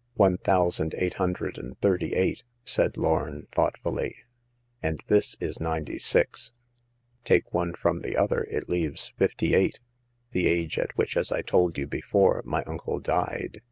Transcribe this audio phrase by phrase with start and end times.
[0.24, 4.14] "One thousand eight hundred and thirty eight," said Lorn, thoughtfully;"
[4.84, 6.52] and this is' ninety six.
[7.24, 9.80] Take one from the other, it leaves fifty eight,
[10.30, 13.62] the age at which, as I told you before, my uncle died.